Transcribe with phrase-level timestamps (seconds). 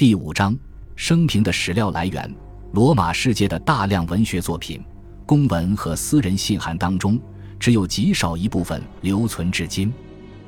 [0.00, 0.56] 第五章：
[0.96, 2.34] 生平的史料来源。
[2.72, 4.82] 罗马世界的大量文学作品、
[5.26, 7.20] 公文和私人信函当中，
[7.58, 9.92] 只有极少一部分留存至今。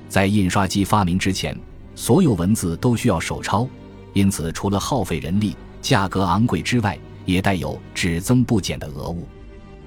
[0.09, 1.55] 在印刷机发明之前，
[1.95, 3.69] 所有文字都需要手抄，
[4.15, 9.29] 因此除了耗费人力、价格昂贵之外，也带有只增不减的讹物。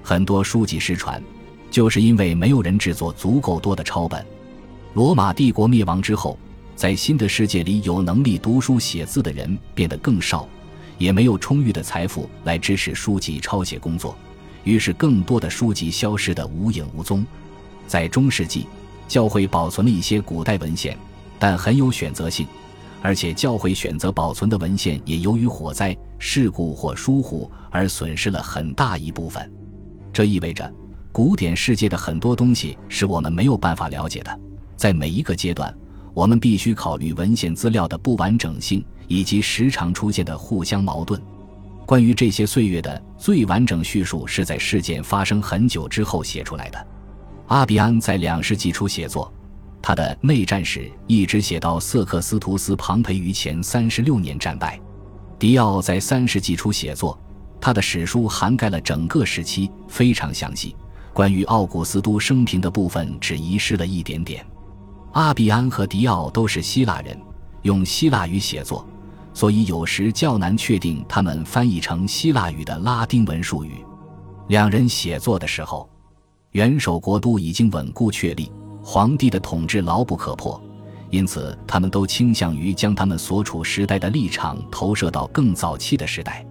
[0.00, 1.20] 很多书籍失传，
[1.72, 4.24] 就是因为没有人制作足够多的抄本。
[4.94, 6.38] 罗马帝国灭亡之后，
[6.76, 10.48] 在新的世界里，有能力读书写字的人变得更少。
[10.98, 14.16] 也没有充裕的财富来支持书籍抄写工作，
[14.64, 17.26] 于是更多的书籍消失得无影无踪。
[17.86, 18.66] 在中世纪，
[19.06, 20.96] 教会保存了一些古代文献，
[21.38, 22.46] 但很有选择性，
[23.02, 29.52] 而且教会选择保存的文献也由于火灾、事故或疏忽而损失了很大一部分。
[30.14, 30.72] 这意味着，
[31.12, 34.40] 古典世界的很多东西是我们没有办法了解的。
[34.76, 35.74] 在每一个阶段，
[36.16, 38.84] 我们必须考虑文献资料的不完整性。
[39.08, 41.20] 以及时常出现的互相矛盾。
[41.86, 46.86] 关于这些岁月的最完整叙述，是在事件发生很久之后写出来的。
[47.46, 49.32] 阿比安在两世纪初写作，
[49.80, 54.80] 他的内战史一直写到瑟克斯图斯·庞培于前三十六年战败。
[55.38, 57.16] 迪奥在三世纪初写作，
[57.60, 60.74] 他的史书涵盖了整个时期，非常详细。
[61.12, 64.44] 关于奥古斯都生平的部分只遗失了一点点。
[65.16, 67.18] 阿比安和迪奥都是希腊人，
[67.62, 68.86] 用希腊语写作。
[69.32, 73.82] 所以有时较难确定他们翻译成希腊语的拉丁文术语。
[74.48, 75.88] 两人写作的时候，
[76.50, 80.62] 元首国都已经稳固确立，皇帝的统治牢不可破，
[81.08, 86.46] 因此他们都倾向于将他们所处时代的立场投射到更早期的时代。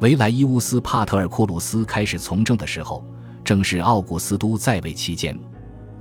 [0.00, 3.02] 维莱伊乌斯·帕特尔库鲁斯开始从政的时候，
[3.42, 5.34] 正是奥古斯都在位期间。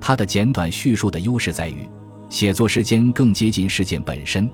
[0.01, 1.87] 他的简短叙述的优势在于，
[2.31, 4.49] 写作时间更接近事件本身。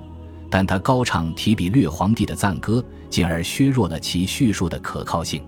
[0.50, 5.44] 但他高唱提笔略皇帝的赞歌，进而削弱了其叙述的可靠性。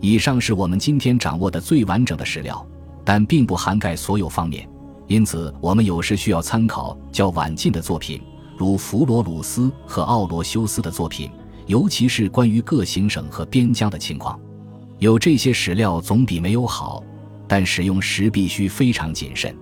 [0.00, 2.66] 以上是我们今天掌握的最完整的史料，
[3.04, 4.66] 但并不涵盖所有方面，
[5.08, 8.22] 因此我们有时需要参考较晚近的作品，
[8.56, 11.28] 如弗罗鲁斯和奥罗修斯的作品，
[11.66, 14.40] 尤其是关于各行省和边疆的情况。
[15.00, 17.02] 有这些史料总比没有好，
[17.48, 19.54] 但使用时必须非常谨慎。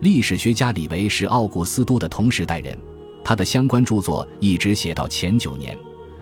[0.00, 2.76] 历史学家李维是奥古斯都的同时代人。
[3.24, 5.76] 他的相关著作一直写到前九年，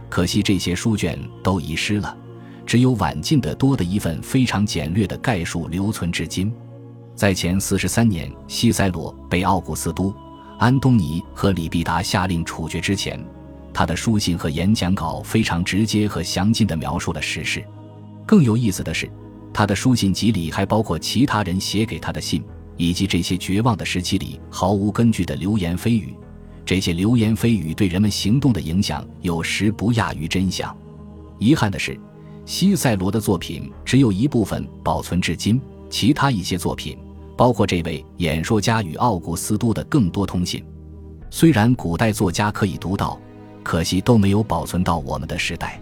[0.08, 2.16] 可惜这些书卷都遗失了，
[2.64, 6.52] 只有晚近的多的一份非常简略的概述留存至今。
[7.14, 10.12] 在前四十三年，西塞罗被奥古斯都、
[10.58, 13.22] 安东尼和李必达下令处决之前，
[13.72, 17.62] 他的书信和演讲稿非常直接和详尽地描述了实事。
[18.26, 19.08] 更有意思的是，
[19.52, 22.42] 他的书信集里还包括其他人写给他的信，
[22.76, 26.14] 以及这些绝望的时期里毫无根据的流言蜚语。
[26.64, 30.76] 这些流言蜚语对人们行动的影响有时不亚于真相。
[31.38, 31.98] 遗憾的是，
[32.44, 36.98] 西塞罗的作品只有一部分保存至今，其他一些作品，
[37.36, 40.64] 包括这位演说家与奥古斯都的更多通信，
[41.30, 43.20] 虽然古代作家可以读到，
[43.62, 45.80] 可惜都没有保存到我们的时代。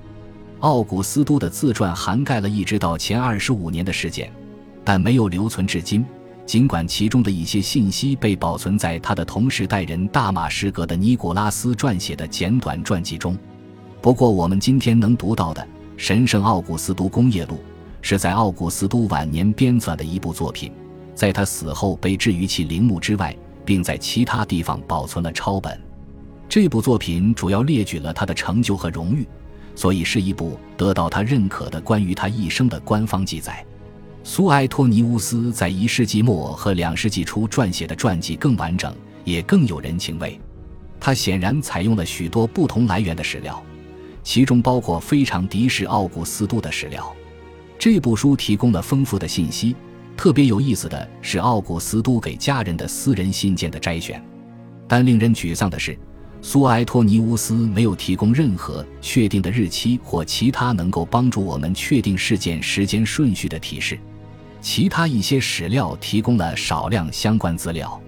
[0.61, 4.33] 奥古斯都的自传涵盖了一直到前二十五年的事件，
[4.85, 6.05] 但没有留存至今。
[6.47, 13.37] 尽管其中的一些信息被保存在他的同时代人大马士革的尼古拉斯撰写的简短传记中，
[14.03, 15.63] 不过我们今天能读到的
[15.97, 17.55] 《神圣奥古斯都工业录》
[18.03, 20.71] 是在奥古斯都晚年编纂的一部作品，
[21.15, 23.35] 在他死后被置于其陵墓之外，
[23.65, 25.81] 并在其他地方保存了抄本。
[26.47, 29.27] 这部作品主要列举了他的成就和荣誉，
[29.75, 33.65] 所以是一部得到他认可的关于他一生的官方记载。
[34.27, 38.93] 苏埃托尼乌斯在一世纪末和两世纪初撰写的传记更完整，
[39.23, 40.41] 也更有人情味。
[40.99, 43.63] 他显然采用了许多不同来源的史料，
[44.23, 47.15] 其中包括非常敌视奥古斯都的史料。
[47.79, 49.77] 这部书提供了丰富的信息。
[50.17, 54.25] 特别有意思的是奥古斯都给家人的私人信件的摘选。
[54.89, 55.99] 但令人沮丧的是，
[56.41, 63.99] 苏埃托尼乌斯没有提供任何确定的日期或其他能够帮助我们确定事件时间顺序的提示。
[64.65, 68.01] 其他一些史料提供了少量相关资料，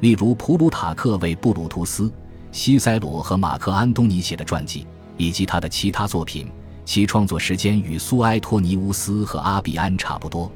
[0.00, 2.10] 例如普鲁塔克为布鲁图斯、
[2.50, 4.86] 西塞罗和马克安东尼写的传记，
[5.18, 6.50] 以及他的其他作品。
[6.86, 10.50] 其创作时间与苏埃托尼乌斯和阿比安差不多。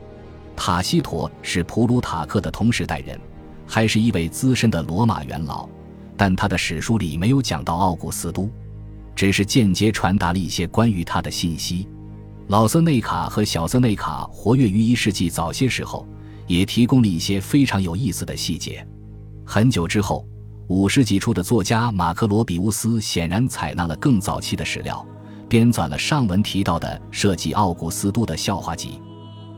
[0.57, 3.21] 塔西佗是普鲁塔克的同时代人，
[3.67, 5.69] 还是一位资深的罗马元老，
[6.17, 8.49] 但他的史书里没有讲到奥古斯都，
[9.15, 11.87] 只是间接传达了一些关于他的信息。
[12.49, 16.07] 老瑟内卡和小瑟内卡活跃于一世纪早些时候，
[16.47, 18.87] 也提供了一些非常有意思的细节。
[19.47, 20.27] 很久之后，
[20.69, 25.05] 五世纪初的作家马克罗比乌斯显然采纳了更早期的史料，
[25.49, 29.01] 编纂了上文提到的涉及奥古斯都的笑话集。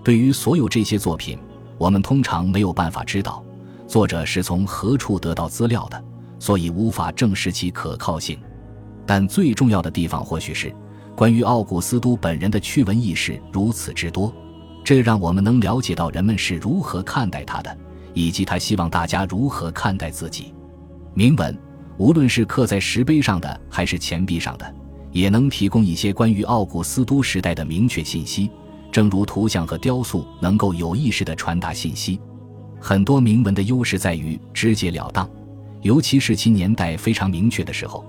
[0.04, 1.36] 对于所有这些作品，
[1.78, 3.44] 我们通常没有办法知道
[3.88, 6.04] 作者是从何处得到资料的，
[6.38, 8.38] 所以无法证实其可靠性。
[9.04, 10.72] 但最重要的地方或许是，
[11.16, 14.30] 关于奥古斯都本人的趣闻轶事如此之多，
[14.84, 17.74] 这让我们能了解到人们是如何看待他的，
[18.12, 20.52] 以及他希望大家如何看待自己。
[21.14, 21.58] 铭文，
[21.96, 24.74] 无论是刻在石碑上的还是钱币上的，
[25.10, 28.50] 也能提供一些关于奥古斯都时代的明确信息。
[28.92, 32.20] 正如图像和雕塑能够有意识地传达信息，
[32.78, 35.26] 很多铭文的优势在于直截了当，
[35.80, 38.04] 尤其是其年代非常明确的时候，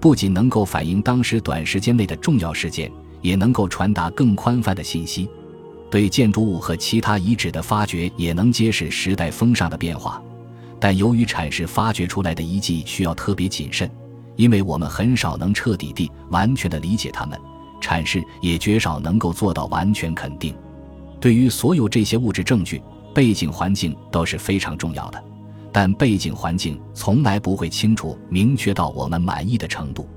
[0.00, 5.28] 不仅能够反映当时短时间内的重要事件，也能够传达更宽泛的信息。
[5.90, 10.22] 对建筑物和其他遗址的发掘也能揭示时代风尚的变化。
[10.78, 13.90] 但由于阐释发掘出来的遗迹需要特别谨慎，
[14.36, 17.38] 因为我们很少能彻底地、完全地理解它们，
[17.82, 20.54] 阐释也绝少能够做到完全肯定。
[21.20, 22.80] 对于所有这些物质证据，
[23.14, 25.22] 背景环境都是非常重要的，
[25.72, 30.08] 但背景环境从来不会清楚明确到我们满意的程度，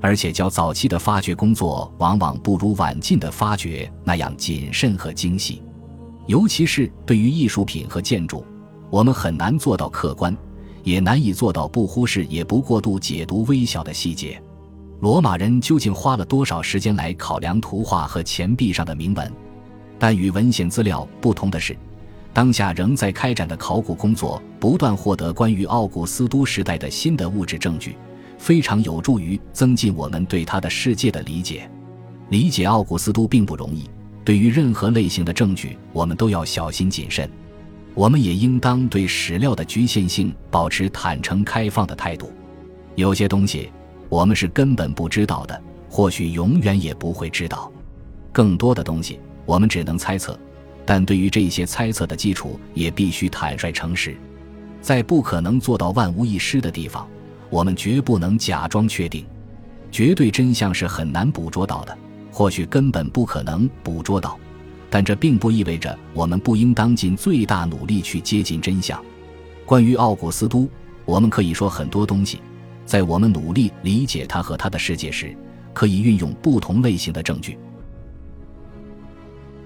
[0.00, 5.62] 而且较早期的发掘工作往往不如晚近的发掘那样谨慎和精细，
[6.26, 8.44] 尤其是对于艺术品和建筑。
[8.90, 10.36] 我们很难做到客观，
[10.82, 14.42] 也难以做到不忽视也不过度解读微小的细节。
[15.00, 19.32] 罗马人究竟花了多少时间来考量图画和钱币上的铭文？
[19.98, 21.76] 但与文献资料不同的是，
[22.32, 27.96] 当下仍在开展的考古工作不断获得关于奥古斯都时代的新的物质证据，
[28.38, 31.68] 非常有助于增进我们对他的世界的理解。
[32.28, 33.90] 理解奥古斯都并不容易，
[34.24, 37.28] 对于任何类型的证据，我们都要小心谨慎。
[37.92, 42.32] 我们也应当对史料的局限性保持坦诚开放的态度。
[42.94, 43.68] 有些东西
[44.08, 47.70] 我们是根本不知道的，或许永远也不会知道。
[48.30, 50.38] 更多的东西我们只能猜测，
[50.84, 54.16] 但对于这些猜测的基础也必须坦率诚实。
[54.80, 57.06] 在不可能做到万无一失的地方，
[57.50, 59.24] 我们绝不能假装确定。
[59.92, 61.96] 绝对真相是很难捕捉到的，
[62.30, 64.38] 或许根本不可能捕捉到。
[64.88, 69.00] 但这并不意味着我们不应当尽最大努力去接近真相。
[69.64, 70.68] 关于奥古斯都，
[71.04, 72.40] 我们可以说很多东西。
[72.84, 75.36] 在我们努力理解他和他的世界时，
[75.72, 77.56] 可以运用不同类型的证据。